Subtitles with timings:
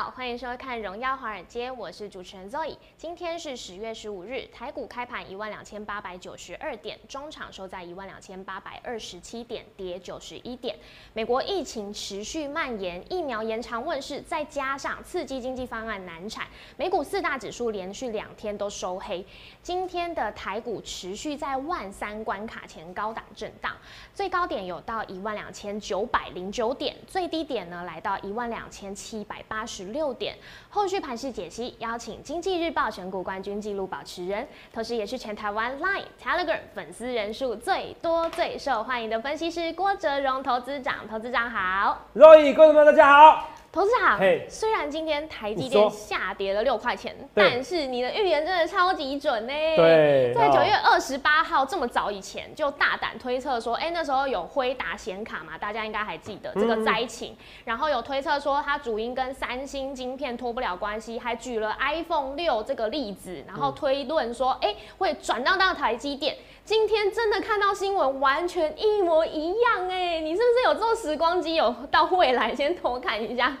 [0.00, 2.74] 好，欢迎收看《荣耀华尔街》，我是主持人 Zoe。
[2.96, 10.74] 今天是十月十五日，台股开盘一万两千八百九十二点，中场收在一万两千八百二十七点，跌九十一点。
[11.12, 16.48] 美国疫情持续蔓延，疫苗延长问世，再加上刺激经济方案难产，
[16.78, 19.22] 美股四大指数连续两天都收黑。
[19.62, 23.76] 今天的台股持续在万三关卡前高档震荡，
[24.14, 29.44] 最高点有到一万两千九百零九点，最低点呢来到一万两千七百。
[29.46, 30.34] 八十六点，
[30.68, 41.06] 后续盘势解析，邀请经济日报选股冠军纪录保持人，同时也是全台湾 Line、Telegram 粉丝人数最多、最受欢迎的分析师郭哲荣投资长。
[41.08, 43.48] 投资长好，Roy，观众们大家好。
[43.72, 44.18] 投资长，
[44.48, 49.52] 虽然今天台积电下跌了六块钱，但是你的预言真的超级准呢。
[49.76, 57.36] 对，在九月二十八号这么早以前就大胆推测说，哎，那时候有辉达显卡嘛，大家应该还记得这个灾情。
[57.64, 66.36] 然后有推测说它主因跟三星晶片脱不了关系，还举了 iPhone 六这个例子，然后推论说，哎，会转到到台积电。
[66.70, 70.20] 今天真的看到新闻，完全一模一样哎！
[70.20, 73.52] 你是不是有做时光机，有到未来先偷看一下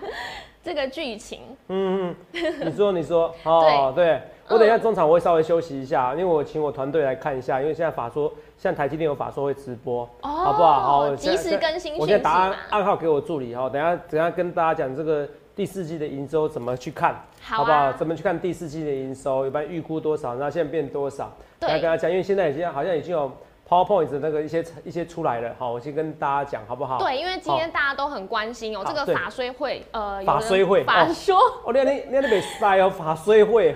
[0.62, 1.40] 这个剧情？
[1.66, 10.80] 嗯嗯，你说你说哦， 对我等一下中场我会稍微休息一下，因为我请我团队来看一下，因为现在法说现在台积电有法说会直播，好不好？
[10.80, 11.98] 好，及时更新。
[11.98, 17.92] 我先打暗号给我助理哈，等下等下跟大家讲这个第四季的营收怎么去看，好不好？
[17.94, 19.48] 怎么去看第四季的营收？
[19.48, 20.36] 一般预估多少？
[20.36, 21.28] 那现在变多少？
[21.68, 23.30] 来跟他讲，因为现在已经好像已经有。
[23.70, 26.98] PowerPoint 的那个一些一些出来了，好，我先跟大家讲好不好？
[26.98, 33.72] 对，因为今天大家都很关心哦，这个法税会，呃，法税会，法说，哦，你你你那边塞哦， 法税会，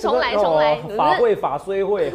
[0.00, 2.10] 重来重来，法会法税会，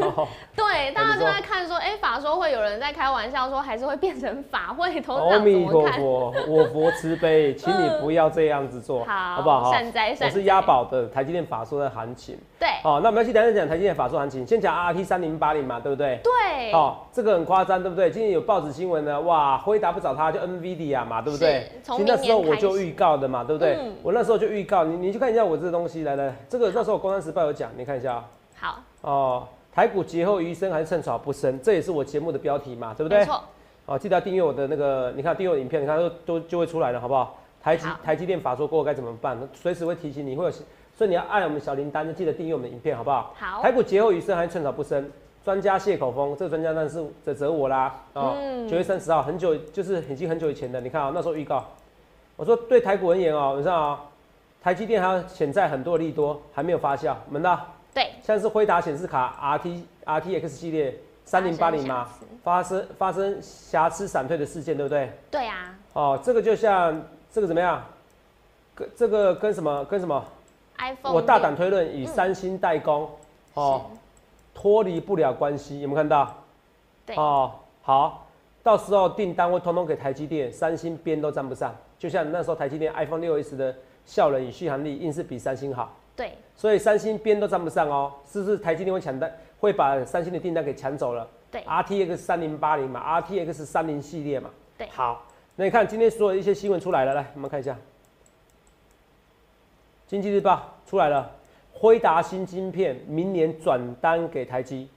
[0.57, 9.71] 对，大家就在看说，哎，法说会有人在开玩笑说，还是会变成法会，头阿弥陀佛，我佛慈悲，请你不要这样子做，好，好不好？
[9.71, 16.19] 善哉善我是押宝的台积电法说的行情，对，好，那我们要去等一讲台积电法说行情，先讲 RT 三零八零嘛，对不对？
[16.23, 17.75] 对，哦，这个很夸张。
[17.85, 18.09] 对不对？
[18.09, 21.69] 今天有报纸新闻呢，哇，辉达不找他，就 NVIDIA 嘛，对不对？
[21.83, 23.77] 其实那时候我就预告的嘛，对不对？
[24.01, 28.23] 我那时候就预告，你你去看一下我这个东西，来来，这个那时候《工商时报》有讲，你看一下。
[28.59, 28.79] 好。
[29.01, 33.19] 哦，台股劫后余生还是趁早不生，这也是我节目的标题嘛，对不对？
[33.19, 33.43] 没错。
[33.85, 37.37] 哦，记得要订阅我的那个，你看订阅影片，你看都都就会出来了，好不好？
[37.61, 39.37] 台积台积电法说过后该怎么办？
[39.53, 43.33] 随时会提醒你，会有，所以你要按我们小铃铛，就记得订阅我们的影片，好不好？
[43.37, 43.61] 好。
[43.61, 45.11] 台股劫后余生还是趁早不生。
[45.43, 48.35] 专家谢口风，这个专家那是在责我啦哦！
[48.67, 51.63] 九月三十号，很久就是已经很久以前的，你看啊，那时候预告，
[52.35, 54.01] 我说对台股而言哦，你知道啊，
[54.63, 57.63] 台积电还有潜在很多利多还没有发酵，门道？
[57.95, 62.09] 对，像是辉达显示卡 R T R T X 系列三零八零嘛，
[62.43, 65.09] 发生发生瑕疵闪退的事件，对不对？
[65.31, 65.73] 对啊。
[65.93, 67.01] 哦，这个就像
[67.31, 67.81] 这个怎么样？
[68.75, 70.23] 跟这个跟什么跟什么
[70.77, 71.13] ？iPhone。
[71.13, 73.09] 我大胆推论，以三星代工
[73.53, 73.85] 哦。
[74.53, 76.33] 脱离不了关系，有没有看到？
[77.05, 77.51] 对哦，
[77.81, 78.25] 好，
[78.63, 81.75] 到时候订单会通通给台积电，三星边都沾不上。
[81.97, 85.93] 就像那时候台积电 iPhone 六 S 的效能与续航力硬是比三星好。
[86.15, 91.27] 对，所以三星边都沾不上哦，是不是台积电会抢单，会把三星的订单给抢走了？
[91.51, 94.49] 对，RTX 三零八零嘛，RTX 三零系列嘛。
[94.77, 97.77] 对，好，那你看今天所有一些新闻出来了，来我们看一下，
[100.07, 101.31] 经济日报出来了。
[101.77, 104.89] 辉达新晶片明年转单给台积，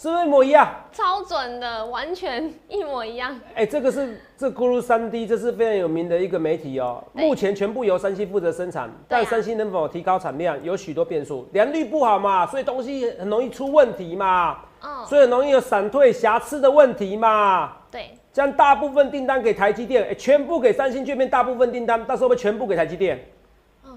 [0.00, 0.66] 是不是一模一样？
[0.90, 3.38] 超准的，完全一模一样。
[3.54, 7.04] 哎，这个是这咕噜三 D，这是非常有名的一个媒体哦。
[7.12, 11.46] 目前全部由三星负责生产，但三星能否提高产量，有许多变数。
[11.52, 14.60] 良率不好嘛，所以东西很容易出问题嘛。
[14.82, 15.04] 嗯。
[15.04, 17.70] 所以很容易有闪退、瑕疵的问题嘛。
[17.90, 18.12] 对。
[18.32, 23.22] 将大部分订单给台积电，哎，全部给三星，这边大部分订单，到时候会全部给台积电。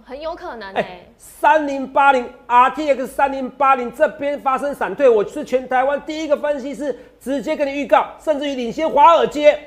[0.05, 9.57] 很有可能哎，三零八零 RTX 三零八零这边发生闪退，我是全台湾第一个分析师，直接跟你预告，甚至于领先华尔街，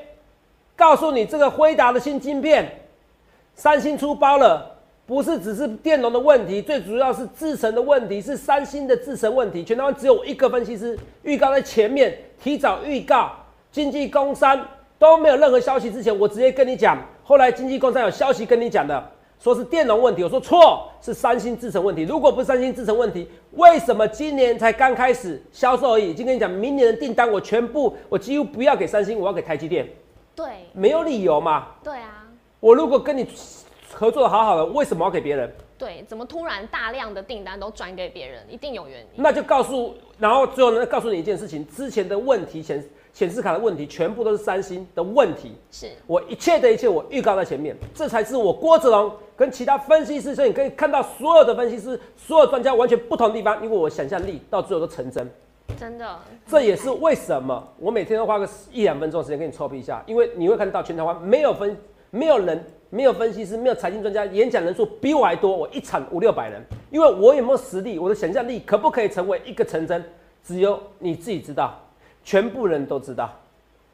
[0.77, 2.71] 告诉你这个辉达的新晶片，
[3.55, 9.65] 三星出包了，不是只是电容的问题，最主要是制程的问题，是三星的制程问题。
[9.65, 13.33] 全台湾只有我一个分析师预告在前面，提早预告，
[13.73, 14.61] 经济工商
[14.99, 19.13] 都没有任何消息之前，我直接跟你讲，后来经济工商有消息跟你讲的。
[19.47, 22.03] 说是电容问题，我说错，是三星制程问题。
[22.03, 26.11] 如果不是三星制程问题，为什么今年才刚开始销售而已？
[26.11, 29.89] 已经跟你讲，明年的订单我全部，我几乎不要给三星，我要给台积电。
[30.35, 31.69] 对，没有理由嘛。
[31.85, 32.27] 对啊。
[32.59, 33.25] 我如果跟你
[33.93, 35.49] 合作的好好的，为什么要给别人？
[35.79, 38.43] 对，怎么突然大量的订单都转给别人？
[38.51, 39.07] 一定有原因。
[39.15, 42.85] 那就告诉，然后最后呢，告诉你一件事情，之前的问题显
[43.17, 45.53] 显示卡的问题，全部都是三星的问题。
[45.71, 55.27] 是我一切的一切，我预告在前面，这才是我郭子龙跟其他分析师，所以你可以看到所有的分析师、所有专家完全不同的地方，因为我想象力到最后都成真。
[55.79, 61.75] 真的，这也是为什么我每天都花个一两分钟时间跟你臭屁一下，因为你会看到全台湾没有分、
[62.11, 70.05] 没有人、没有分析师、没有财经专家，演讲人数比我还多，我一场五六百人，因为我有没有实力，我的想象力可不可以成为一个成真，
[70.45, 71.79] 只有你自己知道，
[72.27, 73.31] 全部人都知道。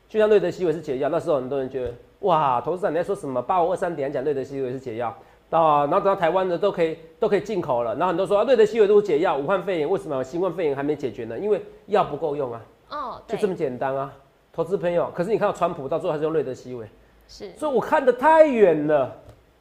[0.09, 3.41] 就像瑞德西韦是解药，那时候很多人觉得哇，投资长你在说什么？
[3.43, 5.09] 八五二三点讲瑞德西韦是解药
[5.51, 11.39] 啊，然后等到台湾的都可以都可以进口了，然后很多说啊，瑞德西韦都是解药，武汉肺炎为什么新冠肺炎还没解决呢？
[11.39, 14.11] 因为药不够用啊，哦，就这么简单啊。
[14.51, 16.87] 投资朋友，可是你看到川普到最后还是用瑞德西韦，
[17.29, 19.15] 是所以我看得太远了。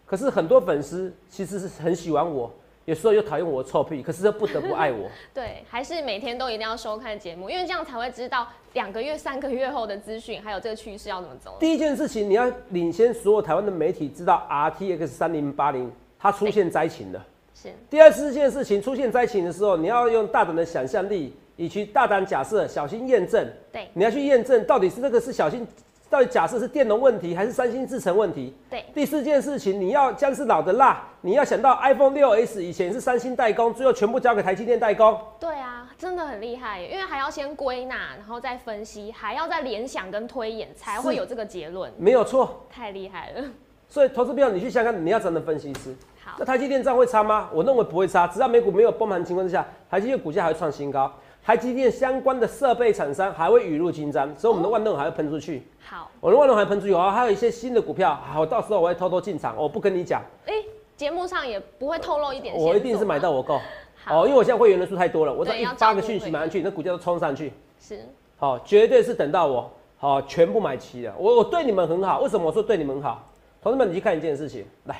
[0.05, 2.51] 可是很多粉丝其实是很喜欢我，
[2.85, 5.09] 有时候又讨厌我的臭屁，可是又不得不爱我。
[5.33, 11.57] 对，还是每天都一定要收看节目，因为这样才会知道两个月、三个月后的资讯，还有这个趋势要怎么走。
[11.59, 17.25] 第一件事情，你要领先所有台湾的媒体知道 RTX 三零八零它出现灾情了。
[17.53, 23.47] 是第二件事情出现灾情的时候，你要用大胆的想象力，以及大胆假设，小心验证。
[23.71, 25.67] 对你要去验证到底是这个是小心，
[26.11, 28.53] 到底假设是电容问题还是三星制程问题。
[28.69, 35.17] 对第四件事情，你要姜是老的辣，你要想到 iPhone 六 S 以前是三星代工，最后全部交给台积电代工。
[35.39, 42.67] 对啊，真的很厉害，因为还要先归纳，然后再分析，还要再联想跟推演，才会有这个结论，没有错。
[42.69, 43.45] 太厉害了。
[43.87, 45.95] 所以投资票你去想想，你要真的分析师。
[46.21, 47.49] 好那，台积电这样会差吗？
[47.53, 51.09] 我认为不会差，只要美股没有崩盘的情况之下，台积电股价还会创新高。
[51.43, 55.63] 台积电相关的设备厂商还会雨露均沾，所以我们的万能还会喷出去。
[55.83, 60.53] 好，我的万能还喷出去哦，还有一些新的股票，好，到时候我会偷偷进场，我不跟你讲，哎、
[60.95, 63.59] 节目上也不会透露一点我一定是买到我够。
[64.03, 67.51] 好哦，因为我现在会员人数太多了，我只要一发个讯息马上去，那股价都冲上去。
[67.79, 68.05] 是
[68.37, 71.13] 好，绝对是等到我好全部买齐了。
[71.17, 73.27] 我我对你们很好，为什么我说对你们很好？
[73.61, 74.99] 同志们，你去看一件事情，来，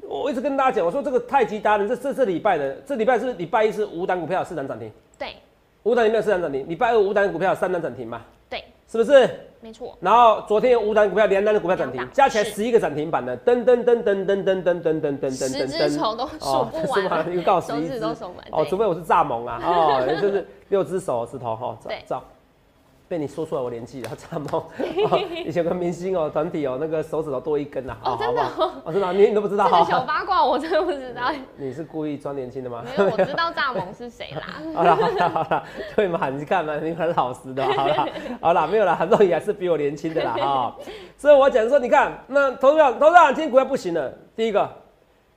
[0.00, 4.94] 我一直跟大家讲，我说这个太极达人，这这这礼拜的，这礼拜是礼拜一是五档股票四档涨停，对
[5.84, 9.28] 五档有没有四档涨停，礼拜二五档股票三档涨停嘛，对，是不是？
[9.60, 17.26] 没错，然后昨天有五档股票，两档的股票涨停，加起来十一个涨停板的，噔噔噔噔噔噔噔噔噔噔十噔只手都数不完。
[17.26, 18.36] 了，一个告十手一只指都数完。
[18.50, 22.02] 哦，除非我是蚱蜢啊，哦，就是六只手指头哈，对。
[22.06, 22.24] 照照。
[23.14, 24.56] 被你说出来，我年纪了， 蚱蜢。
[24.58, 28.16] 哦以前有个明星哦，团体哦，那个手指头多一根呐，哦好？
[28.16, 30.00] 真的哦哦，真的啊，你你都不知道这个小？
[30.00, 32.82] 八卦我真的不知道， 你是故意装年轻的吗？
[32.84, 34.60] 没有我知道蚱蜢是谁啦。
[34.74, 35.62] 好了好了好了，
[35.94, 36.28] 对嘛？
[36.28, 37.94] 你看嘛，你很老实的，好了
[38.40, 40.76] 好了，没有了，肉眼还是比我年轻的啦哈。
[41.16, 44.12] 所以我讲说，你看，那投资长，投资长今天股票不行了。
[44.34, 44.68] 第一个，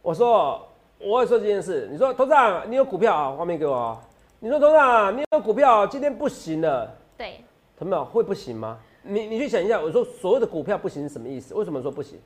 [0.02, 0.68] 我说
[1.00, 3.36] 我也说这件事，你说投资长，你有股票啊？
[3.38, 3.98] 画面给我哦。
[4.40, 6.88] 你说投资长，你有股票，今天不行了，
[7.18, 7.44] 对，
[7.78, 8.80] 投资长会不行吗？
[9.04, 11.54] 你你去想一下，我说所有的股票不行是什么意思？
[11.54, 12.20] 为什么说不行？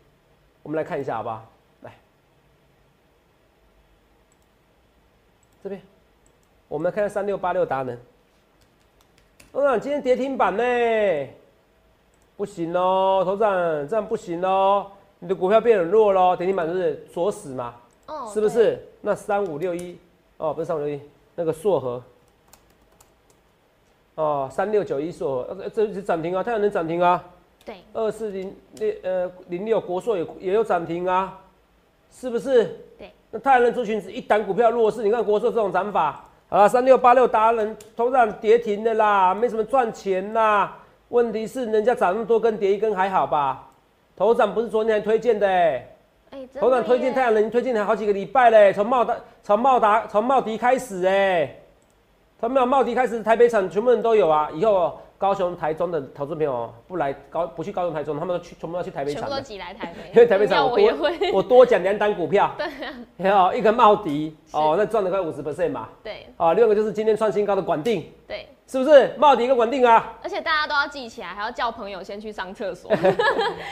[0.63, 1.45] 我们来看一下好不好？
[1.81, 1.93] 来，
[5.63, 5.81] 这边。
[6.67, 7.99] 我们来看三六八六达人，
[9.51, 10.63] 董事长今天跌停板呢，
[12.37, 13.51] 不行哦，头长
[13.89, 14.89] 这样不行哦，
[15.19, 17.75] 你的股票变很弱喽，跌停板就是锁死嘛，
[18.07, 18.47] 哦，是不？
[18.47, 18.81] 是？
[19.01, 19.97] 那三五六一
[20.37, 21.01] 哦，不是三五六一，
[21.35, 22.01] 那个硕和，
[24.15, 27.23] 哦，三六九一硕和，呃这是涨停啊，太阳能涨停啊，
[27.65, 31.39] 对，二四零六呃零六国硕也也有涨停啊，
[32.11, 32.65] 是不是？
[32.97, 33.09] 对。
[33.31, 40.77] 那太阳能族群是一档股票弱势，你看国硕这种涨法，好了，三六八六达人头上跌停的啦，没什么赚钱啦。
[41.07, 43.67] 问题是人家涨那么多根，跌一根还好吧？
[44.17, 45.87] 头涨不是昨天还推荐的哎、
[46.59, 51.55] 头涨推荐太阳能，推荐了好几个礼拜嘞，从茂达、从茂达、从茂迪开始哎，
[52.41, 54.49] 他们有茂迪开始，台北厂全部人都有啊。
[54.51, 62.51] 以后高雄、台中的投资朋友不来高不去高雄、台中，他们都去全部要去台北全部挤来台北， 因为台北厂我我也会，多 我多讲两单股票，
[63.15, 66.25] 对啊，一个茂迪哦，那赚了快五十 percent 嘛，对。
[66.35, 69.13] 啊，另外一个就是今天创新高的管定，对，是不是？
[69.19, 70.17] 茂迪跟管定啊？
[70.23, 72.91] 而且大家都要记起来，还要叫朋友先去上厕所。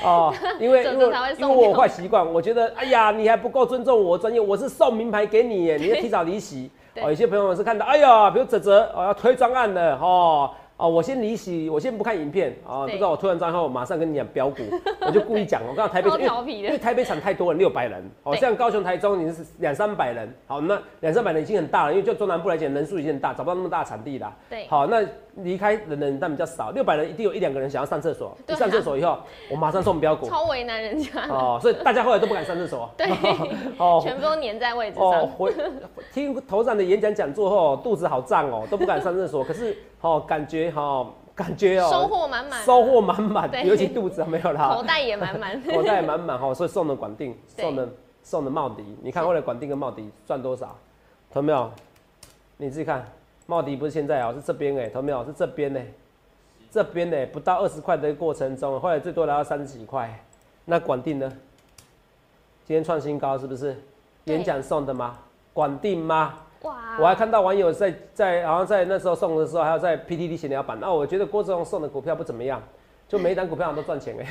[0.03, 1.05] 哦，因为因为
[1.39, 6.69] 因为我坏习惯，我觉得哎呀，你还不够尊重我的专业，我是送名牌给你耶，你要提早离席。
[6.99, 7.05] 对。
[7.05, 10.51] 哦，有些朋友是看到，哎呀，比如泽泽哦要推专案的哦。
[10.81, 14.63] 哦，我先离席，我先不看影片啊，不对知道我推完账后，马上跟你讲标股，
[15.05, 16.09] 我就故意讲，我刚刚台北
[16.47, 18.39] 因因为台北场太多了，六百人，哦，对。
[18.39, 24.33] 像高雄、台中你是两三百人，好，那两三百人已经很大了，因为就中南部来讲，人数已经很大，找不到那么大的场地啦。
[24.49, 24.65] 对。
[24.69, 25.05] 好，那
[25.43, 29.17] 离开的人但比较少，六百人一定有一两个人想要上厕所，上厕所以后，
[29.49, 30.27] 我马上送标股。
[30.27, 32.89] 超为难人家，哦，所以大家后来都不敢上厕所。
[32.97, 33.07] 对，
[33.77, 35.05] 哦全部都粘在位置上。
[35.07, 35.53] 哦上。，回
[36.13, 39.43] 听头长的演讲讲座后，肚子好胀哦，都不敢上厕所。
[39.43, 47.89] 可是哦，感觉哈、感觉哦，收获满满，收获满满，尤其肚子没有啦，口袋也满满， 口袋满满哈，所以送的广定，送的
[48.21, 50.75] 送的茂迪，你看为了广定跟茂迪赚多少，
[51.31, 51.71] 懂没有？
[52.61, 53.09] 你自己看，
[53.49, 55.25] 茂迪不是现在啊，是这边哎，懂没有？
[55.25, 55.81] 是这边呢，
[56.69, 60.23] 这边呢不到二十块的过程中，后来最多来到三十几块，
[60.65, 61.27] 那管定呢？
[62.63, 63.75] 今天创新高是不是？
[64.25, 65.17] 演讲送的吗？
[65.51, 66.35] 管定吗？
[66.61, 72.61] 哇，我还看到网友在在好像在那时候送的时候，还有在 PTT 闲聊版，那、我觉得郭志宏送的股票不怎么样，
[73.07, 74.27] 就每一档股票好像都赚钱哎、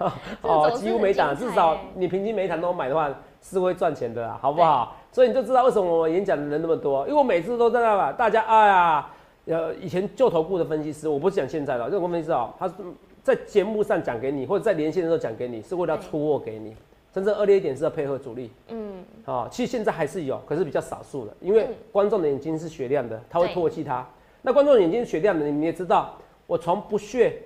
[0.42, 3.08] 哦，这种是几乎每一档，至少欸你平均每一档都买的话
[3.40, 4.96] 是会赚钱的啦，好不好？
[5.16, 9.10] 所以你就知道为什么我演讲的人那么多，因为我每次都在那嘛，大家哎呀，
[9.46, 12.74] 呃，以前旧投顾的分析师，我不是讲现在的，这种分析师哦，他是
[13.22, 16.76] 在节目上讲给你，或者在连线的时候讲给你，是为了要出货给你，
[17.14, 18.50] 真正恶劣一点是要配合主力。
[18.68, 24.06] 嗯，啊、其实现在还是有，可是比较少数的，因为嗯观众的眼睛是雪亮的，他会唾弃他。
[24.42, 26.14] 那观众的眼睛是雪亮的，你也知道，
[26.46, 27.38] 我从不屑，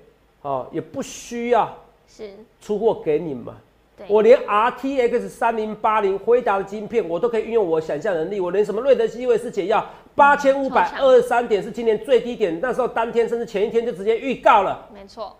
[0.43, 1.73] 哦、也不需要
[2.09, 3.55] 是，出货给你们，对，
[4.09, 14.89] 我连 RTX 三零八零辉达的晶片，我都可以运用我想象能力，我连什么瑞德西韦斯解药八千五百二十三点是今年最低点，那时候当天甚至前一天就直接预告了。
[14.93, 15.37] 没错，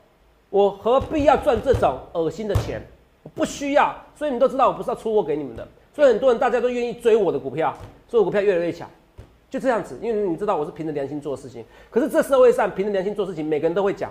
[0.51, 2.81] 我何必要赚这种恶心的钱？
[3.23, 7.77] 我不需要，所以你都知道我不是要出货给你们的，所以很多人大家都愿意追我的股票，
[8.09, 8.89] 所以我股票越来越强，
[9.51, 9.99] 就这样子。
[10.01, 14.11] 因为你知道我是凭着良心做事情，可是这社会上凭着良心做事情，每个人都会讲，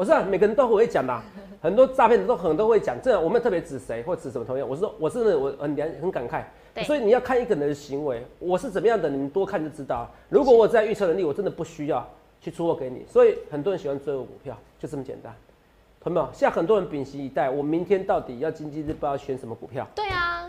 [0.00, 1.22] 我知道每个人都会讲啦，
[1.60, 6.42] 很多诈骗的都很多会讲，这样我没有特别指谁或指什么同样，我是说我真的我很良很感慨，
[6.72, 10.08] 对所以你要看一个人的行为，我是怎么样的，你们多看就知道。
[10.30, 12.08] 如果我在预测能力，我真的不需要
[12.40, 15.34] 去出货给你，所以很多人喜欢追我股票，就这么简单。
[16.00, 16.30] 朋友们？
[16.32, 19.86] 现在很多人屏息以待，我明天到底要经济日报要选什么股票？
[19.94, 20.48] 对啊，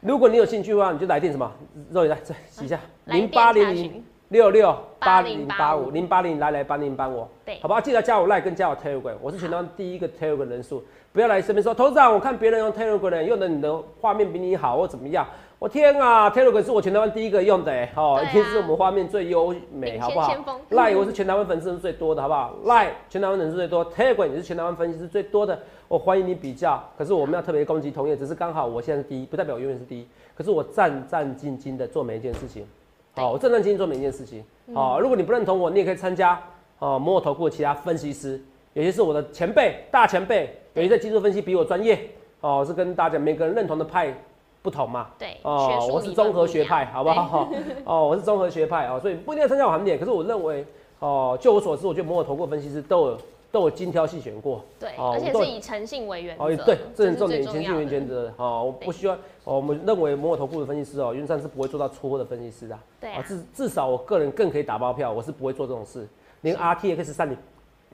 [0.00, 1.50] 如果你有兴趣的话，你就来电什么？
[1.90, 7.80] 肉眼来再洗一下，零八零零六六八零八8085五零八零来来帮您帮我，对好不好？
[7.80, 10.80] 记得加我 Line 跟加我 Telegram，我是全台湾第一个 Telegram 人数，
[11.12, 15.26] 不要来身边说，投资长，我看别人用 Telegram 用的你的画面比你好或怎么样。
[15.58, 20.32] 我天啊，Telegram 是我全台湾第一个用的哎，哦，啊一定是我们画面最优美，好不好
[20.70, 25.58] ？Line 我是全台湾粉丝最多的，好不好？Line 全台湾人数最多，Telegram 也是全台湾粉丝最多的，
[25.88, 26.80] 我欢迎你比较。
[26.96, 30.06] 可是我们要特别攻击同业，只是刚好我现在是第一，不代表我永远是第一。
[30.36, 32.68] 可是我战战兢兢的做每一件事情，对
[33.14, 34.44] 好，我正正经经做每一件事情。
[34.72, 36.40] 好，如果你不认同我，你也可以参加
[36.78, 38.40] 哦摩尔投顾的其他分析师，
[38.72, 42.08] 有些是我的前辈、大前辈，有些在技术分析比我专业。
[42.40, 44.14] 哦，是跟大家讲，每个人认同的派
[44.62, 45.08] 不同嘛。
[45.18, 47.50] 对，哦我是综合学派，好不好？
[47.84, 49.98] 哦，我是综合学派哦，所以不一定要参加我行列。
[49.98, 50.64] 可是我认为，
[51.00, 53.18] 哦，就我所知，我觉得摩尔投顾分析师都有
[53.52, 54.64] 都有精挑细选过。
[54.78, 58.32] 对，哦而且是以诚信为原则，哦，对，这很是重点，最前进要的原原则。
[58.36, 62.78] 哦，我不对希望，哦，我们认为摩尔投顾的分析师哦，原则上是不会做到出货的分析师的。
[63.00, 66.06] 对啊至至少我个人更可以打包票，我是不会做这种事，
[66.42, 67.36] 连 RTX 三零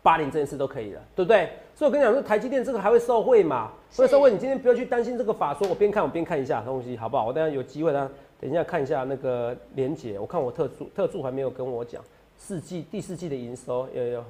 [0.02, 1.48] 八零这件事都可以了，对不对？
[1.74, 3.70] 所以我跟你讲说，台积电这个还会受惠嘛？
[3.90, 7.26] 是会受惠，你今天不要去担心这个法说，我边看我边看一下东西，好不好？
[7.26, 8.10] 我等下有机会呢，
[8.40, 12.02] 等一下看一下那个连结，我看我特助特助还没有跟我讲
[12.36, 14.24] 四季第四季的营收有有，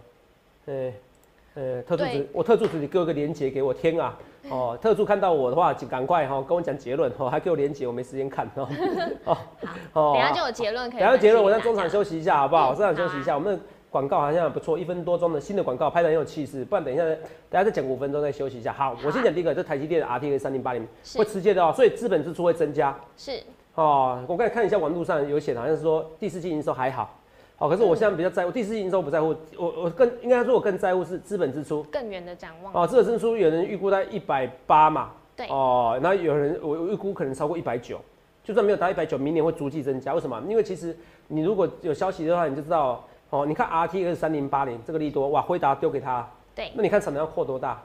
[0.66, 0.92] 呃
[1.56, 4.16] 呃特助对只我特助只给我一个连接给我，天啊！
[4.48, 8.68] 哦，特助看到我的话，就赶快哈、跟我讲结论哦，还给我连结，我没时间看哦。
[9.24, 9.36] 哦
[9.94, 11.00] 哦等下就有结论可以。
[11.00, 12.68] 等下结论，我在中场休息一下，好不好？
[12.68, 13.34] 嗯我中场休息一下。
[13.34, 18.72] 我们的广告好像不错，一分多钟的新的广告拍的很有气势，不然等一下，等一下再讲五分钟再休息一下。
[18.72, 23.42] 好，我先讲第一个，这台积电的 RTX 三零八零是会直接的哦，所以资本支出会增加是
[23.74, 24.22] 哦。
[24.28, 27.18] 我刚才看一下网络上有写，好像是说第四季营收还好，
[27.58, 32.72] 好，可是我现在比较在乎第四季营收不在乎，我我更应该说我更在乎是资本支出更远的展望。
[32.74, 37.98] 哦，资本支出有人预估在一百八嘛，对，哦，那有人我我预估可能超过一百九，
[38.44, 40.12] 就算没有达一百九，明年会逐季增加。
[40.12, 40.38] 为什么？
[40.46, 40.94] 因为其实
[41.28, 43.46] 你如果有消息的话，你就知道哦。
[43.46, 47.82] 你看 RTX 三零八零这个利多，哇，辉达丢给他，对，那你看产能要扩多大？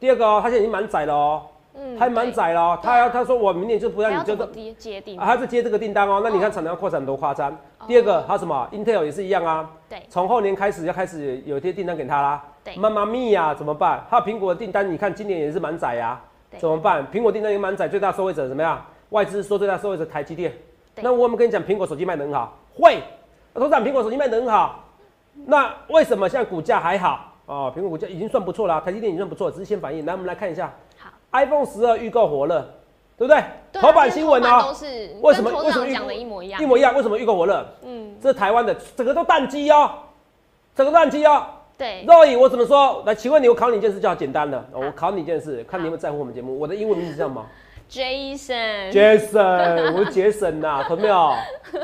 [0.00, 1.42] 第二个哦，它现在已经满载了哦，
[1.78, 2.78] 嗯还蛮窄了哦。
[2.82, 5.18] 他要他说我明年就不要怎么接接定？
[5.18, 6.20] 啊，他是接这个订单哦。
[6.24, 7.56] 那你看产能要扩展多夸张？
[7.86, 12.44] 第二个还有什么？Intel 也是一样啊，对从后年开始要开始有一些订单给他啦。
[12.64, 14.04] 对妈妈咪呀，怎么办？
[14.08, 16.20] 还有苹果的订单，你看今年也是蛮窄呀。
[16.50, 17.06] 对怎么办？
[17.12, 18.84] 苹果订单也蛮窄，最大受惠者怎么样？
[19.10, 20.52] 外资说最大受惠者台积电。
[20.96, 22.56] 那我们跟你讲，苹果手机卖得很好？
[22.74, 23.02] 会，
[23.52, 24.84] 董事长，苹果手机卖得很好。
[25.44, 27.32] 那为什么现在股价还好？
[27.46, 30.04] 哦，苹果股价已经算不错了，台积电已经算不错，只是先反应。
[30.06, 30.72] 来，我们来看一下好，
[31.44, 32.60] iPhone 十二预购火热，
[33.16, 33.42] 对不对？
[33.72, 36.62] 头版新闻今天头版哦都，是为什么为什么讲的一模一样？
[36.62, 36.94] 一模一样。
[36.94, 37.66] 为什么预购火热？
[37.82, 39.90] 嗯，这是台湾的，整个都宕机哦，
[40.74, 41.44] 整个都宕机哦。
[41.78, 43.02] 对，肉姨，我怎么说？
[43.04, 44.64] 来，请问你，我考你一件事就好简单了。
[44.72, 46.58] 哦我考你一件事，看你有没有在乎我们节目。
[46.58, 47.44] 我的英文名字叫什么
[47.90, 51.34] Jason，？Jason， 我是杰森呐，懂没有？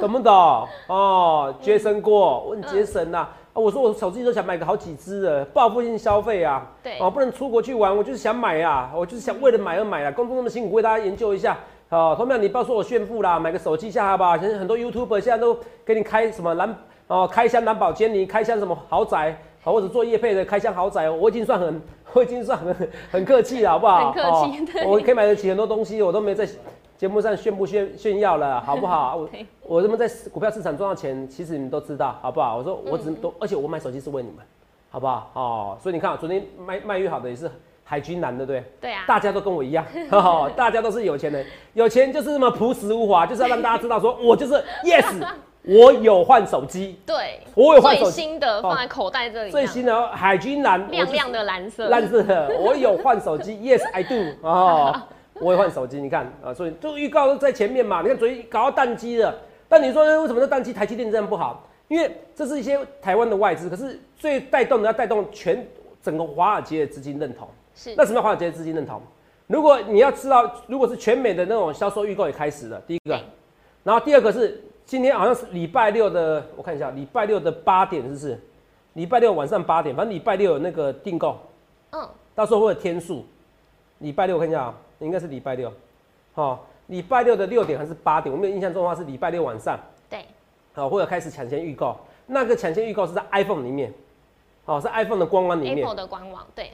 [0.01, 0.67] 懂不懂？
[0.87, 3.19] 哦，杰森过，我很杰森呐。
[3.19, 11.59] 啊，我说我手机都想买个好几只的，报复性消费啊，对哦，不能出国去玩，我就是想买啊，我就是想为了买而买啊，工作那么辛苦为大家研究一下。
[11.91, 14.39] 哦，同样你不要说我炫富啦，买个手机下好不好？
[14.39, 15.55] 现在很多 YouTuber 现在都
[15.85, 16.75] 给你开什么蓝
[17.09, 21.83] 哦，开箱蓝宝坚尼，开箱什么豪宅，或者做业配的开箱豪宅，我已经算很，
[22.15, 22.75] 我已经算很
[23.11, 24.11] 很客气了，好不好？
[24.11, 26.49] 很客气对我可以买得起很多东西，我都没在
[27.03, 29.17] 节目上炫不炫炫耀了， 好不好？
[29.17, 29.45] 我对。
[29.63, 32.59] 我这么在股票市场赚到钱，其实你们都知道，好不好？
[32.59, 34.39] 我说我只嗯都，而且我买手机是为你们，
[34.89, 35.29] 好不好？
[35.35, 37.51] 哦，所以你看，昨天卖卖越好的也是
[37.83, 38.65] 海军男，对不对？
[38.81, 41.45] 对啊，大家都跟我一样， 哦大家都是有钱人，
[41.75, 44.55] 有钱就是这么朴实无华，就是要让大家知道说， 我就是
[44.85, 45.27] yes，
[45.65, 54.15] 我有换手机，对，我有换手最机，新的放在口袋这里，最新的海军蓝，亮亮的蓝色，蓝色的，我有换手机，yes I do，
[54.47, 55.03] 哦，
[55.43, 59.37] 我会换手机，你看啊，所以这个预告都在前面嘛，你看昨天搞到淡机了，
[59.69, 61.69] 但你说为什么这宕机台积电这样不好？
[61.89, 65.67] 因为这是一些台湾的外资，可是最带动的要带动全
[66.01, 67.49] 整个华尔街的资金认同。
[67.75, 69.03] 是那什么叫华尔街的资金认同？
[69.49, 73.21] 如果你要知道，如果是全美的那种销售预购也开始了，第一个，
[73.83, 78.41] 然后第二个是今天好像是礼拜六的，我看一下，礼拜六的八点是不是？
[78.93, 81.37] 礼拜六晚上八点，反正礼拜六有那个订购，
[81.91, 83.25] 嗯，到时候会有天数。
[83.99, 85.73] 礼拜六我看一下啊，应该是礼拜六，
[86.35, 88.33] 好、礼拜六的六点还是八点？
[88.33, 89.79] 我没有印象中的话是礼拜六晚上，
[90.09, 90.25] 对，
[90.73, 91.99] 好、会有开始抢先预告。
[92.27, 93.93] 那个抢先预告是在 iPhone 里面，
[94.65, 95.79] 好、是 iPhone 的官网里面。
[95.79, 96.73] Apple 的官网，对，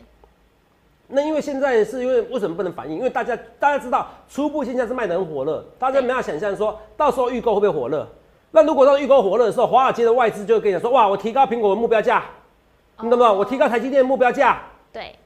[1.06, 2.96] 那因为现在是因为为什么不能反应？
[2.96, 8.06] 因为大家大家知道初步现象是卖得很火热，大家没法想象说到时候预购会不会火热。
[8.50, 12.24] 那如果到预购火热的时候，华尔街的外资就会跟你讲说，哇，我提高苹果的目标价，
[13.00, 13.36] 你懂不懂？
[13.36, 15.16] 我提高台积电的目标价，对，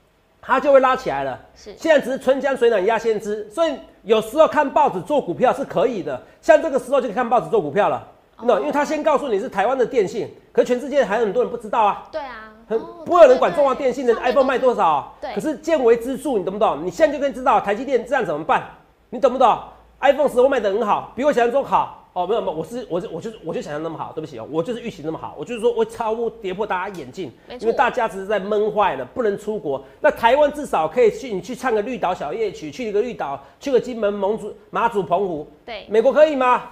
[0.42, 1.38] 它就会拉起来了。
[1.54, 3.72] 是，现在只是春江水暖鸭先知，所以
[4.02, 8.04] 有时候看报纸做股票是可以的，像这个时候就可以看报纸做股票了。
[8.40, 8.58] 你懂？
[8.58, 12.08] 因为他先告诉你是台湾的电信，可是全世界还有很多人不知道啊。
[12.10, 16.84] 对啊，很哦不会有人管中华电信的 iPhone 卖多少，对可是见微知著，你懂不懂？
[16.84, 18.64] 你现在就可以知道台积电这样怎么办，
[19.10, 19.56] 你懂不懂
[20.00, 22.01] ？iPhone 十会卖得很好，比我想象中好。
[22.12, 29.82] 哦，没有没有，我是我是我就是我就想象那么好，对不起哦，我就是预期那么好，我就是说我超乎跌破大家眼镜因为大家只是在闷坏了，不能出国。
[30.00, 36.64] 那台湾至少可以去，你去唱个绿岛小夜曲，去一个绿岛，去个金门、蒙祖、马祖、澎湖，对，美国可以吗？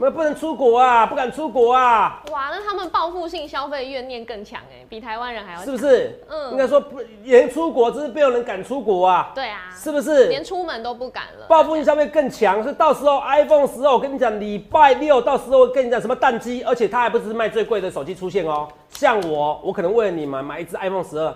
[0.00, 2.22] 那不能出国啊，不敢出国啊。
[2.30, 6.20] 哇，那他们报复性消费怨念更强哎，比台湾人还要是，不是？
[6.28, 10.28] 嗯应该说不，连出国真是没有人敢出国啊，对啊，是不是？
[10.28, 18.68] 连出门都不敢了，报复性消费更强，所以到时候 iPhone 十二，我跟你讲，礼拜六到时候跟你讲什么淡季，而且它还不是卖最贵的手机出现哦。
[18.90, 21.34] 像我，我可能为了你们买一只 iPhone 十二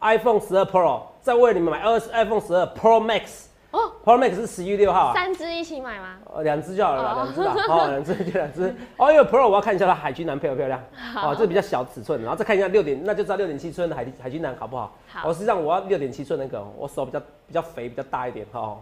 [0.00, 3.49] ，iPhone 十二 Pro，再为了你们买二 iPhone 十二 Pro Max。
[3.70, 6.16] 哦，Pro Max 是十一月六号啊，三只一起买吗？
[6.34, 8.74] 呃，两只就好了啦，哦两只啦，哦， 两只就两只。
[8.96, 10.82] 哦，因为 Pro 我要看一下它海军蓝漂不漂亮，
[11.16, 14.92] 哦，这比较小尺寸，然后再看一下六点，那就知道六点七寸的海海军蓝好不好？
[15.06, 18.78] 好哦，实际上我要六点七寸那个，我手比较比较肥，比较大一点，哈、哦，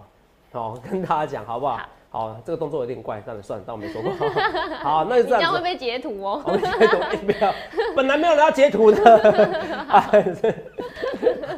[0.52, 1.78] 哦， 跟大家讲好不好？
[2.10, 4.10] 好，这个动作有点怪，算了算了，当我没说过。
[4.78, 6.40] 好，那就 这样这样会被截图哦。
[6.42, 7.54] 我们截图，哎不要，
[7.94, 9.20] 本来没有人要截图的。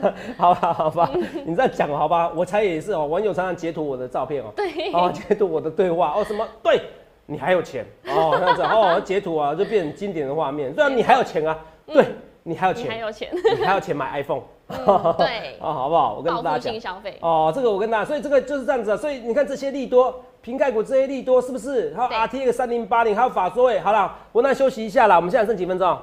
[0.39, 1.11] 好吧，好吧，
[1.45, 3.07] 你这样讲好吧，我猜也是哦。
[3.07, 6.81] 网友常常截图我的照片哦，对哦，截图我的对话哦，什么对
[7.27, 10.73] 你还有钱哦，这样子哦，截图啊就变成经典的画面。
[10.73, 12.05] 对啊你还有钱啊，对
[12.43, 16.15] 你还有钱，你还有钱，你还有钱买 iPhone，嗯 对哦，好不好？
[16.15, 18.97] 我跟大家讲消费，哦，这个我跟大家，所以这个就是这样子啊。
[18.97, 21.95] 所以你看这些利多，瓶盖股这些利多是不是？
[21.95, 23.79] 还有 RTX 三零八零，还有法说位。
[23.81, 25.17] 好了，我那休息一下啦。
[25.17, 25.99] 我们现在剩几分钟？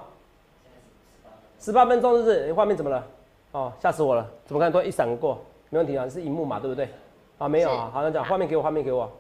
[1.59, 2.35] 十八分钟是不是？
[2.45, 3.03] 诶画面怎么了？
[3.57, 4.23] 哦，吓死我了！
[4.45, 5.39] 怎么看都一闪而过？
[5.71, 6.87] 没问题啊，是荧幕嘛，对不对？
[7.39, 7.89] 啊，没有啊。
[7.91, 9.11] 好，像讲画面给我，画面给我。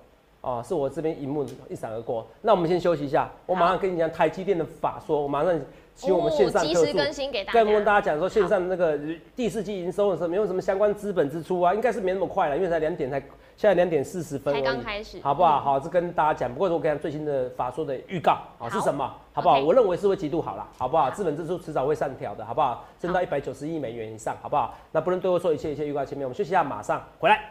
[0.41, 2.23] 哦，是我这边荧幕一闪而过。
[2.43, 5.59] 那我们先休息一下，我马上跟你讲台积电的法说，我马上
[5.95, 6.85] 请我们线上哦及特助。
[6.85, 7.83] 时更新给大跟跟。
[7.83, 8.95] 大家讲说，线上那个
[9.35, 13.19] 第四季营收的时候，没有什么相关资本支出啊，应该是没那么快了，因为才两点才，
[13.57, 15.59] 现在两点四十分而才，刚开始好不好？
[15.59, 16.53] 嗯好，这跟大家讲。
[16.53, 19.11] 不过我给他最新的法说的预告，好好是什么？
[19.33, 19.59] 好不好？
[19.59, 21.05] 我认为是会极度好了，好不好？
[21.05, 22.85] 好资本支出迟早会上调的，好不好？
[23.01, 24.75] 升到一百九十亿美元以上，好不好？
[24.91, 27.49] 那不能对我说一切一切预告前面，我们休息一下，马上回来。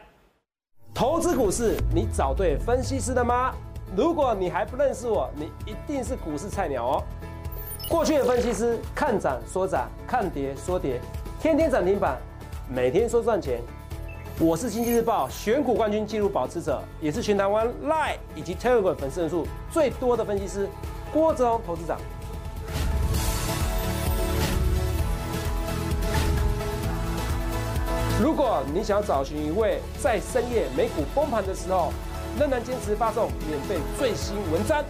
[0.94, 3.52] 投资股市，你找对分析师了吗？
[3.96, 7.02] 如果你还不认识我，你一定是股市菜鸟哦。
[7.88, 11.00] 过去的分析师看涨说涨，看跌说跌，
[11.40, 12.16] 天天涨停板，
[12.72, 13.60] 每天说赚钱。
[14.38, 20.68] 我是经济日报选股冠军纪录保持者，也是全台湾 Line 以及 Telegram 粉丝人数最多的分析师
[21.10, 21.98] 郭哲荣投资长。
[28.22, 31.90] 如果你想找寻一位在深夜美股崩盘的时候，
[32.38, 34.84] 仍然坚持发送免费最新文章，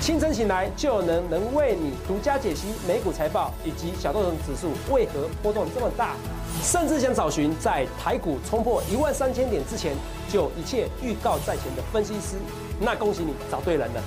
[0.00, 6.14] 清晨醒来就能能为你独家解析美股财报以及小豆种指数为何波动这么大，
[6.62, 9.96] 甚至想找寻在台股冲破一万三千点之前
[10.28, 12.36] 就一切预告在前的分析师，
[12.78, 14.02] 那恭喜你找对人了。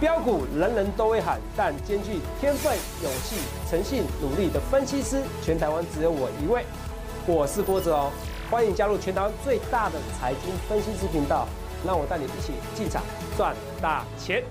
[0.00, 3.36] 标股人人都会喊，但兼具天分、勇气、
[3.68, 6.64] 诚信、努力的分析师，全台湾只有我一位。
[7.26, 8.10] 我是郭哲哦，
[8.50, 11.46] 欢迎加入全台湾最大的财经分析师频道，
[11.84, 13.02] 让我带你一起进场
[13.36, 14.42] 赚大钱。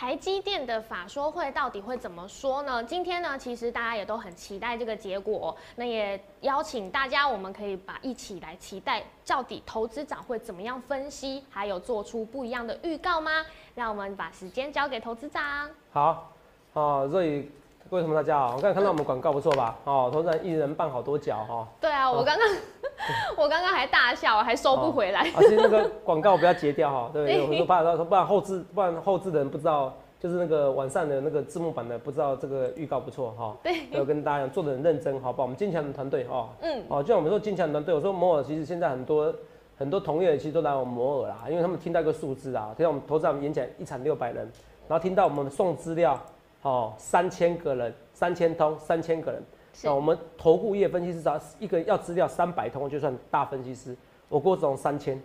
[0.00, 2.82] 台积电的法说会到底会怎么说呢？
[2.82, 5.54] 今天呢，其实大家也都很期待这个结果。
[5.76, 13.44] 那也邀请大家，我们可以把一起来期待，到底投资长会怎么样分析，还有做出不一样的预告吗？
[13.74, 15.68] 让我们把时间交给投资长。
[15.92, 16.32] 好，
[16.72, 17.46] 哦，瑞
[17.90, 19.76] 各位同大家好，我刚才看到我们广告不错吧？
[19.82, 21.66] 哦，投资人一人办好多角哈。
[21.80, 22.48] 对啊，我刚刚
[23.36, 25.28] 我刚刚还大笑，还收不回来。
[25.36, 27.42] 而且那个广告不要截掉哈，对不 对？
[27.44, 33.56] 我说怕到不然后置不然后置的人不知道，就是那个晚上的那个字幕版的不知道这个预告不错哈。
[33.60, 35.42] 对，要跟大家讲，做的很认真，好不好？
[35.42, 39.34] 我们坚强的团队哈，嗯，哦，就像我们说坚强的团队，我说摩尔其实现在很多
[39.76, 44.48] 很多同业其实都来我们摩尔啦，因为他们听到一个数字啊，听到我们投资人演讲一场六百人，
[44.86, 46.16] 然后听到我们送资料，
[46.62, 49.42] 哦，三千个人，三千通，三千个人。
[49.82, 53.96] 那我们投顾业分析师找一个要资料三百通就算大分析师，
[54.28, 55.18] 我郭总三千，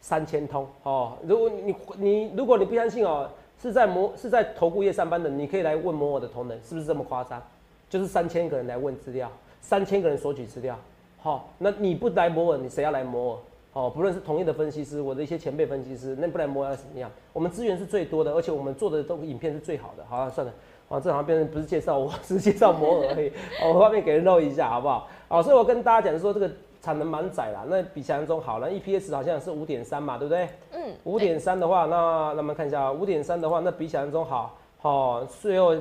[0.00, 1.16] 三千通哦。
[1.22, 7.40] 如果你你如果你不相信哦，是在摩是在投顾业上班的，你可以来问摩尔的同仁，是不是这么夸张？
[7.88, 10.76] 就是三千个人来问资料，三千个人索取资料，
[11.18, 13.38] 好，那你不来摩尔，你谁要来摩尔？
[13.72, 17.08] 哦，不论是同业的分析师，我的一些前辈分析师，那不来摩尔怎么样？
[17.32, 20.04] 我们资源是最多的，而且我们做的都影片是最好的。
[20.08, 20.52] 好，算了。
[20.90, 23.30] 哦，这好像变成不是介绍我， 是介绍摩尔而已。
[23.64, 25.06] 我画面给人露一下，好不好？
[25.28, 26.50] 好，所以我跟大家讲说，这个
[26.82, 28.68] 产能蛮窄啦，那比想象中好了。
[28.68, 30.48] EPS 好像是五点三嘛，对不对？
[30.72, 30.80] 嗯。
[31.04, 31.96] 五点三的话，那
[32.34, 34.58] 那我们看一下，五点三的话，那比想象中好。
[34.80, 35.76] 好，最后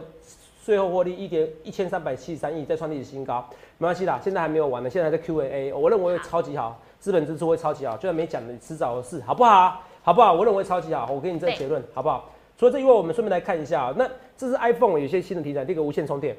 [0.64, 3.44] 最后获利一点一千三百七十三亿，再创历史新高。
[3.80, 5.74] 没关系啦，现在还没有完呢，现在还在 Q&A。
[5.74, 9.82] 我认为会超级好，资本支出会超级好，就算没讲的，迟早的事，好不好？
[10.04, 10.34] 好不好？
[10.34, 12.30] 我认为超级好，我给你这个结论，好不好？
[12.58, 14.06] 除了这以外，我们顺便来看一下，那
[14.40, 16.34] 这是 iPhone 有些新的题材，这个无线充电，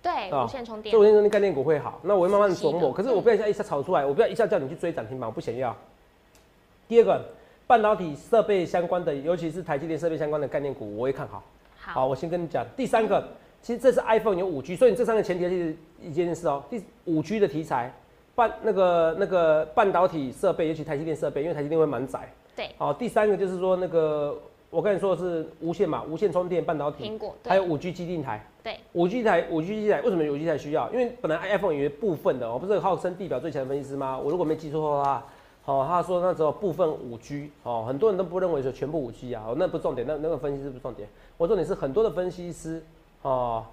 [0.00, 2.92] 对，无线充电，这无线充电概念股会好，那我会慢慢琢磨。
[2.92, 5.76] 可是我不要一下一下炒出来，我不要一下叫你去追涨停板，我不想要。
[6.86, 7.24] 第二个，
[7.66, 11.42] 半导体设备相关的，尤其是台积电设备相关的概念股，我会看好。
[11.76, 12.64] 好，我先跟你讲。
[12.76, 13.26] 第三个，
[13.60, 16.62] 其实这是 iPhone 有五 G，所以你这三个前提是一件事哦。
[16.70, 17.92] 第五 G 的题材，
[18.36, 22.32] 半那个那个半导体设备，尤其台积电设备，因为台积电会蛮窄。
[22.54, 22.70] 对。
[22.78, 24.40] 好，第三个就是说那个。
[24.74, 30.90] 我跟你说的是无线嘛，无线充电半导体，苹果，还有五 G 基地台，对，五 G 台，五 G 基地台为什么五 G 台需要？
[30.90, 34.18] 因为本来 iPhone 有部分的，我不是号称地表最强的分析师吗？
[34.18, 35.24] 我如果没记错的话，
[35.64, 42.82] 哦，他说那时候部分五 G，哦，很多人都不认为说全部五 G 啊，哦那不重点，那那个分析师不重点，我重点是很多的分析师，
[43.22, 43.64] 哦，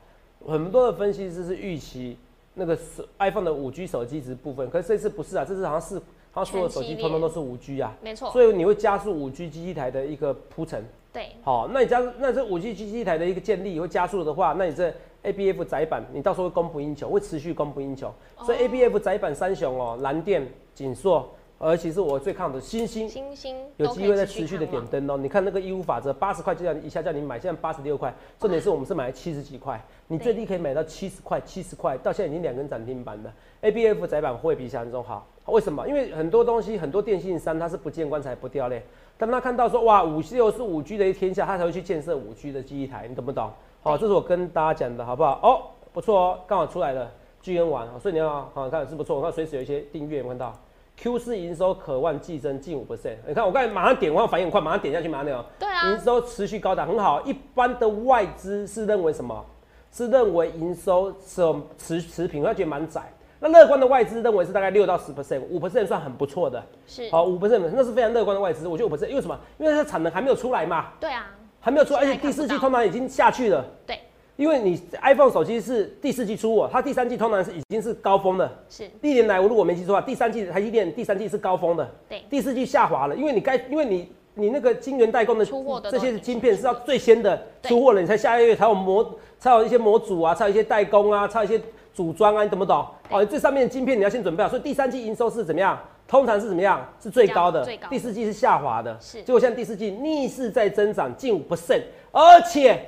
[0.47, 2.15] 很多的分析师是预期
[2.53, 2.77] 那个
[3.17, 5.99] iPhone 的五 G 手机只部分，可是这次不是啊，这次好像是。
[6.33, 10.83] 它所有手机通通都是五 G 啊，没错，所以你会加速五 G 机器台的一个铺陈。
[11.13, 18.13] 对，好，那你加那这五 G 机器台的一个建立会加速的话，那你这 A B F 窄板你到时候会供不应求，会持续供不应求。
[18.45, 21.29] 所以 A B F 窄板三雄哦，蓝电、锦硕。
[21.63, 25.15] 而且是我最看好的星星，星星有机会在持续的点灯哦。
[25.15, 28.11] 你看那个义乌法则，八十块就叫一下叫你买，现在八十六块。
[28.39, 33.31] 重点是我们是买七十几块，你最低可以买到七十块，七十块到现在已经两根涨停板了。
[33.61, 35.87] A B F 窄板会比想象中好，为什么？
[35.87, 38.81] 因为很多东西，很多电信商它是不见棺材不掉泪。
[39.19, 43.51] 当他看到说哇五 G 又是五 G 的一天下，他才会去建设五 G 的基地台，你懂不懂？
[43.83, 45.39] 好，这是我跟大家讲的好不好？
[45.43, 45.61] 哦，
[45.93, 50.57] 不错哦，刚好出来了，巨人网，所以你要好看是不错，我看随时有一些订阅，有看到。
[51.01, 55.35] Q 四营收渴望季增近五 percent，你看我刚才马上点，我反应很快，马上点下去，马上点。
[55.57, 55.89] 对啊。
[55.89, 57.19] 营收持续高档，很好。
[57.23, 59.43] 一般的外资是认为什么？
[59.91, 61.41] 是认为营收是
[61.75, 63.11] 持持平，他觉得蛮窄。
[63.39, 66.63] 那乐观的外资认为是大概六到十 percent，五 percent 算很不错的。
[66.85, 67.09] 是。
[67.09, 68.67] 好，五 percent 那是非常乐观的外资。
[68.67, 69.35] 我觉得五 percent，因为什么？
[69.57, 70.89] 因为它产能还没有出来嘛。
[70.99, 71.25] 对啊。
[71.59, 73.65] 还没有出来，而且第四季通常已经下去了。
[73.87, 73.99] 对。
[74.37, 78.51] 因为你 iPhone 手机是第四季出哦，它第三季通常是已经是高峰了。
[78.69, 81.87] 是，历年来我如果没记错的话，第三季台积电第三季是高峰的。
[82.09, 91.61] 对，第四季下滑了，因为你该因为你你那个晶圆代工的出货的这些晶片是要最先的出货了，你才下个月才有模才有一些模组啊，才有一些代工啊，才有一些
[91.93, 92.83] 组装啊，你懂不懂？
[93.09, 95.77] 哦，最上面的晶片你要先准备好，所以第三季营收是怎么样？
[96.07, 96.83] 通常是怎么样？
[96.99, 97.63] 是最高的。
[97.63, 97.87] 最高。
[97.89, 98.97] 第四季是下滑的。
[98.99, 99.21] 是。
[99.21, 102.83] 结果现在第四季逆势在增长近五 percent，而且。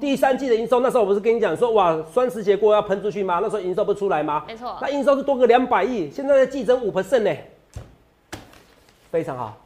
[0.00, 3.40] 第三季的营收，那时候我不是跟你讲说，哇，双十节过要喷出去吗？
[3.42, 4.44] 那时候营收不出来吗？
[4.46, 4.76] 没错。
[4.80, 7.36] 那营收是多个两百亿，现在在季增五 percent 呢，
[9.10, 9.56] 非常好。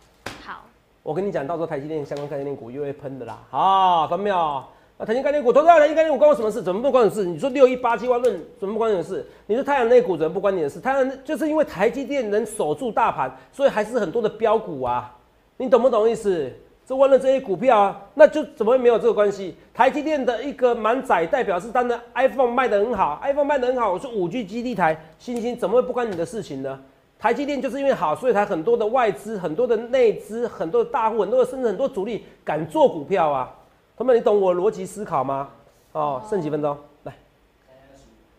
[0.43, 0.65] 好。
[1.03, 3.39] 我跟你讲，到时候台积电相关概念股又会喷的啦。
[3.51, 4.63] 好，懂没有？
[4.99, 6.63] 那台积概念股，投资台积概念股关我什么事？
[6.63, 7.25] 怎么不关你的事？
[7.25, 9.27] 你说六一八七万论怎么不关你的事？
[9.47, 10.81] 你说太阳那股怎么不关你的事？
[10.81, 15.15] 太阳就是因为台积电能守住大盘，所以还是很多的标股啊。
[15.57, 16.51] 你懂不懂意思？
[16.85, 19.55] 这问了这些股票啊，那就怎么会没有这个关系？
[19.73, 26.79] 台积电的一个满载代表是它的 iPhone 卖得很好，iPhone 卖得很好，我说五 G 基地台，星星怎么会不关你的事情呢？
[27.19, 33.49] 台积电就是因为好，所以才很多的外资、很多的内资、很多的大户、很多的甚至很多主力敢做股票啊。
[33.97, 35.49] 他们，你懂我逻辑思考吗？
[35.93, 36.77] 哦，剩几分钟？
[37.05, 37.15] 来，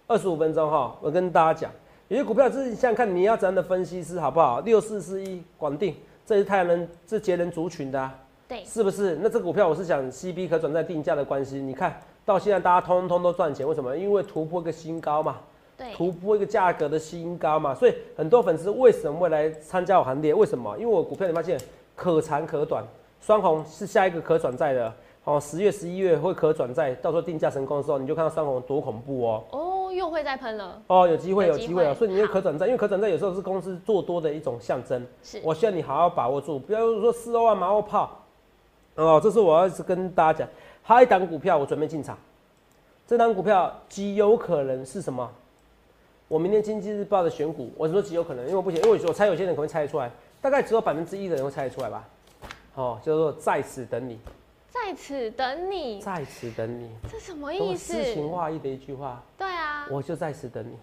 [0.05, 0.93] 二十五分钟哈。
[0.99, 1.71] 我跟大家讲，
[2.09, 4.59] 有些股票就是想想看你要怎样的分析师好不好？
[4.59, 8.11] 六四四一广定，这是太阳能，这节能族群的，
[8.53, 9.17] 对，是不是？
[9.19, 13.97] 那这股票我是想 CB 可转债定价的关系，你看到现在大家通通都赚钱，为什么？
[13.97, 15.37] 因为突破一个新高嘛。
[15.95, 20.31] 突破一个价格的新高嘛，所以很多粉丝为什么会来参加我行列？
[20.31, 20.77] 为什么？
[20.77, 21.59] 因为我股票你发现
[21.95, 22.83] 可长可短，
[23.19, 29.43] 双红是下一个可转债的哦，十月、十一月会可转债，到时候定价成功的时候，你就看到双红多恐怖哦。
[29.49, 30.79] 哦，又会再喷了。
[30.87, 31.93] 哦，有机会，有机会啊！
[31.95, 35.05] 所以你用可转债，因为可转债有时候是公司做多的一种象征。
[35.23, 38.19] 是，我希望你好好把握住，不要说四欧万马后炮。
[38.95, 40.49] 哦，这是我要是跟大家讲，
[40.83, 42.17] 还有一档股票我准备进场，
[43.07, 45.29] 这档股票极有可能是什么？
[46.27, 50.09] 我明天经济日报的选股，我说极有可能，因为我不行，因为我猜有些人可能猜得出来，
[50.41, 52.07] 大概只有百分之一的人会猜得出来吧。
[52.75, 54.19] 哦，叫做在此等你，
[54.69, 57.93] 在此等你，在此等你，这什么意思？
[57.93, 59.21] 诗情画意的一句话。
[59.37, 60.75] 对啊，我就在此等你，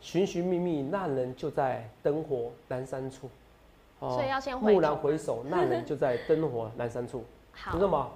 [0.00, 3.28] 寻寻觅觅，那人就在灯火阑珊处。
[4.00, 7.22] 所以要先蓦然回首，那人就在灯火阑珊处。
[7.62, 8.10] 好，什么？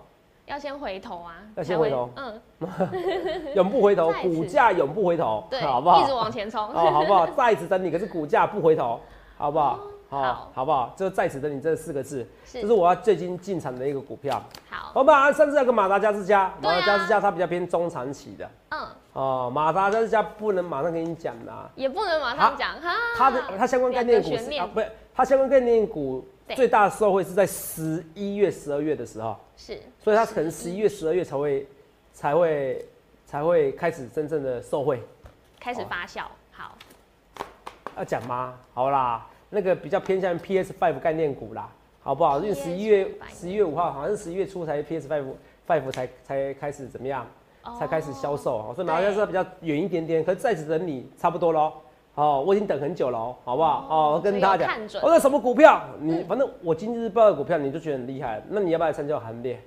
[0.46, 1.36] 要先回头啊！
[1.56, 2.40] 要先回头，嗯，
[3.56, 6.02] 永不回头，股价永不回头，对，好不好？
[6.02, 7.26] 一直往前冲，哦，好不好？
[7.34, 9.00] 在此等你，可是股价不回头，
[9.38, 9.80] 好不好？
[10.10, 10.92] 好，好不好？
[10.94, 14.40] 就在此等你这四个字，这是我要最近进场的一个股票。
[14.68, 24.28] 好，我把上次那个马达加斯加，马达加斯加它比较偏中长期的，嗯，哦，马达加斯加不能马上跟你讲的，也不能马上讲哈，它的它相关概念股
[24.60, 26.22] 啊，不是它相关概念股。
[26.54, 31.66] 最大的受惠是在十一月、十二月的时候，是，所以它可能十一月、十二月才会、
[32.12, 32.84] 才会、
[33.24, 35.02] 才会开始真正的受惠，
[35.58, 36.24] 开始发酵。
[36.50, 36.76] 好，
[37.96, 38.58] 要讲吗？
[38.74, 41.70] 好啦，那个比较偏向 PS Five 概念股啦，
[42.02, 42.38] 好不好？
[42.40, 45.24] 因为十一月、十一月五号好像是十一月初才 PS Five
[45.66, 47.26] Five 才才开始怎么样，
[47.78, 51.72] 才开始销售，所以马上是比较远一点点，可是在此等你差不多喽。
[52.14, 53.86] 哦，我已经等很久了哦，好不好？
[53.90, 59.60] 哦，我跟大家讲，我说什么股票，你反正我今日报的股票，你就觉得很厉害，那你要不要来参加我行列？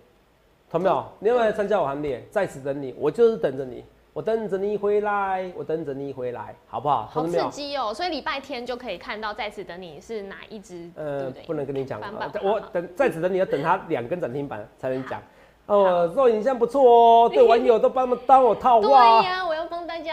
[0.70, 1.04] 懂没有？
[1.20, 2.26] 你要不要来参加我行列？
[2.30, 3.84] 在此等你，我就是等着你，
[4.14, 7.08] 我等着你回来，我等着你回来，好不好？
[7.12, 7.94] 好刺激哦！
[7.94, 10.90] 所以礼拜天就可以看到在此等你是哪一只？
[10.96, 12.02] 呃，不能跟你讲，
[12.42, 15.22] 我等在此等你要等它两根涨停板才能讲。
[15.68, 16.82] 哦，做影像不错
[17.26, 19.22] 哦，对 网友都帮当我套话。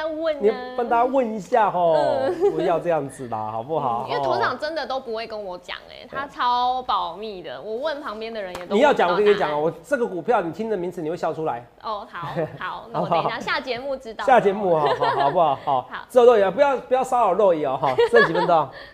[0.06, 0.42] 家问。
[0.42, 4.06] 你帮大家问一下哦，不要这样子啦， 好不好？
[4.08, 7.60] 因为团长真的都不会跟我讲，哎，他超保密的。
[7.60, 8.74] 我问旁边的人也都。
[8.74, 11.64] 你要讲，我跟你讲哦，我这个股票你听的名字你会笑出来。
[11.82, 14.24] 哦，好 好，那我等一下下节目知道。
[14.24, 15.56] 下节目好好好不好？
[15.64, 15.82] 好。
[15.82, 16.04] 好。
[16.08, 18.68] 之后肉眼不要不要骚扰肉眼哦，哈，剩几分钟？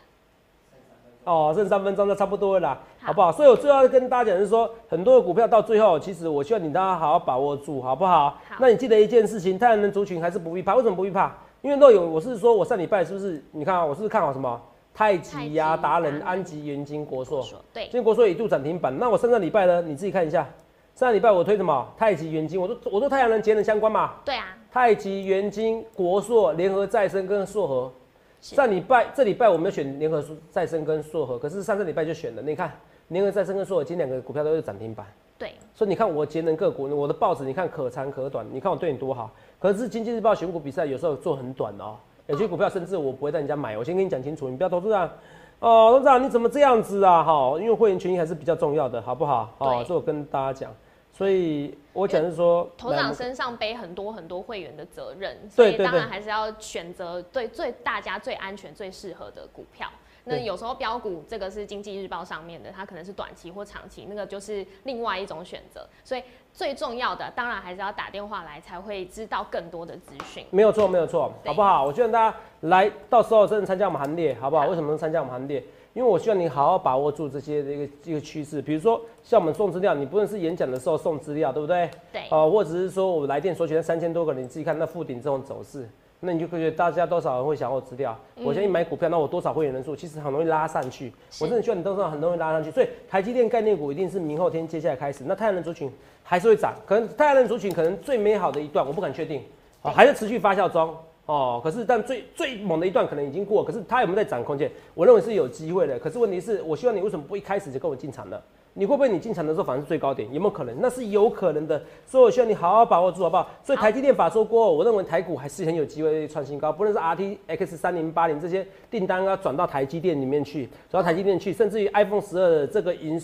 [1.24, 3.30] 哦，剩三分钟，那差不多了，好不好？
[3.30, 8.38] 所以我最后跟大家讲是说，很多的股票到最后，其实我希望你大家好好把握住，好不好？
[8.58, 10.74] 那你记得一件事情，太阳能族群还是不必怕。
[10.74, 11.32] 为什么不必怕？
[11.62, 13.44] 因为若有，我是说我上礼拜是不是？
[13.52, 14.60] 你看啊，我是不是看好什么？
[14.94, 17.46] 太极呀、达人、安吉、元金、国硕。
[17.72, 17.84] 对。
[17.84, 18.96] 今天国硕一度涨停板。
[18.98, 19.80] 那我上个礼拜呢？
[19.82, 20.46] 你自己看一下，
[20.94, 21.86] 上个礼拜我推什么？
[21.96, 24.14] 太极、元金，我说我说太阳能节能相关嘛。
[24.24, 24.46] 对啊。
[24.72, 27.92] 太极、元金、国硕、联合再生跟硕和。
[28.40, 32.40] 上礼拜这礼拜我们要选联合再生跟硕和，可是上个礼拜就选了。
[32.40, 32.72] 你看
[33.08, 35.06] 联合再生跟硕和，今天两个股票都是涨停板。
[35.36, 39.30] 对，所以你看我节能个股，我的报纸你看可长可短，你看我对你多好。
[39.58, 43.76] 可是经济日报选股比赛有时候做很短哦，有些股票甚至我不会带人家买。
[43.76, 45.12] 我先跟你讲清楚，你不要投资啊。
[45.58, 47.22] 哦，董事长你怎么这样子啊？
[47.22, 49.54] 哈，因为会员权益还是比较重要的，好不好？
[49.58, 50.74] 哦，这我跟大家讲。
[51.20, 59.86] 所以我讲是说，头长身上背很多很多会员的责任，所以当然还是要选择对最大家最安全、最适合的股票。
[60.24, 65.86] 那有时候标股这个是经济日报上面的，它可能是短期或长期，那个就是另外一种选择。
[66.02, 66.22] 所以
[66.54, 70.46] 最重要的当然还是要打电话来，才会知道更多的资讯。
[70.48, 71.84] 没有错，没有错，好不好？
[71.84, 74.68] 我希望大家来到时候真的参加我们行列，好不好？
[74.68, 75.62] 为什么能参加我们行列？
[75.92, 81.90] 因为我希望你好好把握住这些的一个一个趋势，比如说像我们送资料，你不论是演讲的时候送资料，对不对？
[82.12, 82.22] 对。
[82.30, 85.88] 哦，或者是说我来电索取那三千多个，你自己看那附顶这种走势，
[86.20, 88.16] 那你就觉得大家多少人会想要资料？
[88.36, 91.12] 我相信买股票，那我多少会员人数，其实很容易拉上去。
[91.40, 95.24] 我真的觉得你多少很容易拉上去，所以台积电概念股一定是明后天接下来开始。
[95.26, 95.90] 那太阳能族群
[96.22, 99.42] 还是会涨，可能太阳能族群可能最美好的一段，我不敢确定，
[99.82, 100.94] 哦，还是持续发酵中。
[101.30, 104.68] 哦，可是但最最猛的一段可能已经过，可是它有没有在涨空间？
[104.94, 105.96] 我认为是有机会的。
[105.96, 108.36] 可是问题是我希望你为什么不一开始就跟我进场呢？
[108.74, 110.28] 你会不会你进场的时候反而是最高点？
[110.34, 110.74] 有没有可能？
[110.80, 111.80] 那是有可能的。
[112.04, 113.48] 所以我希望你好好把握住，好不好？
[113.62, 116.72] 所以台积电法说过，我认为台股还是很有机会创新高。
[116.72, 123.22] 不论是 RTX 三零八零这些订单啊转到台积电里面去，转到台积电去，甚至于 iPhone 十二的这个营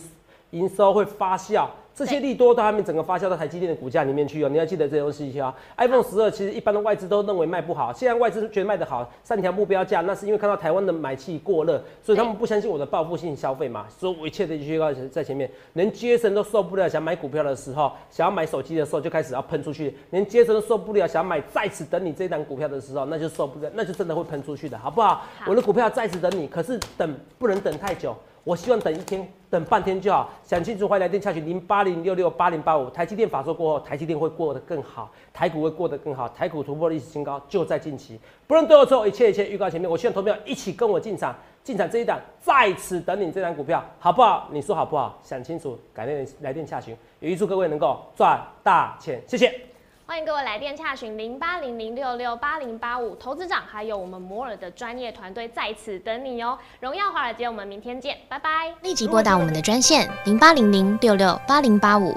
[0.51, 1.67] 营收会发酵。
[1.95, 5.55] 这些利多都还没整个发酵到台积电的股价里面去哦，你要记得这东西啊。
[5.79, 25.23] iPhone 十二其实一般的外资都认为卖不好，现在外资觉得卖得好，上调目标价，那是因为看到台湾的买气过热，所以他们不相信我的报复性消费嘛，所以我一切的预告在前面，连杰森都受不了，想买股票的时候，想要买手机的时候就开始要喷出去，连杰森都受不了，想买在此等你这档股票的时候，那就受不了，那就真的会喷出去的，好不好？
[25.47, 28.15] 我的股票在此等你，可是等不能等太久。
[28.47, 30.31] 我希望等一天，等半天就好。
[30.45, 32.89] 想清楚，欢迎来电洽询零八零六六八零八五。
[32.91, 38.17] 台积电法说过后，台积电会过得更好，台股会过得更好，台股突破历史新高就在近期。
[38.47, 39.91] 不论对我错，一切一切预告前面。
[39.91, 44.49] 我希望投票一起跟我进场，进场这一档在此等你这档股票，好不好？
[44.53, 45.19] 你说好不好？
[45.25, 46.97] 想清楚，改天来电洽询。
[47.19, 49.61] 也预祝各位能够赚大钱，谢谢。
[50.09, 56.57] 欢迎各位来电洽询零八零零六六八零八五，投资长还有我们摩尔的专业团队在此等你哦。
[56.79, 58.73] 荣耀华尔街，我们明天见，拜拜。
[58.83, 62.17] 立即拨打我们的专线零八零零六六八零八五